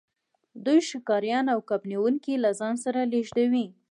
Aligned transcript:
دوی 0.65 0.79
ښکاریان 0.89 1.45
او 1.53 1.59
کب 1.69 1.81
نیونکي 1.91 2.33
له 2.43 2.49
ځان 2.59 2.73
سره 2.83 2.99
لیږدوي 3.11 3.65